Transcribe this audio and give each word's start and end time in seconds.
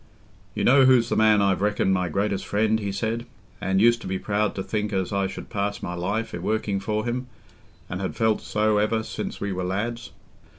"You 0.55 0.63
know 0.63 0.85
who's 0.85 1.09
the 1.09 1.15
man 1.15 1.43
I've 1.43 1.61
reckoned 1.61 1.93
my 1.93 2.09
greatest 2.09 2.43
friend," 2.47 2.79
he 2.79 2.91
said, 2.91 3.27
"and 3.61 3.79
used 3.79 4.01
to 4.01 4.07
be 4.07 4.17
proud 4.17 4.55
to 4.55 4.63
think 4.63 4.91
as 4.91 5.13
I 5.13 5.27
should 5.27 5.51
pass 5.51 5.83
my 5.83 5.93
life 5.93 6.33
i' 6.33 6.39
working 6.39 6.79
for 6.79 7.05
him, 7.05 7.27
and 7.87 8.01
had 8.01 8.15
felt 8.15 8.41
so 8.41 8.79
ever 8.79 9.03
since 9.03 9.39
we 9.39 9.53
were 9.53 9.63
lads...." 9.63 10.11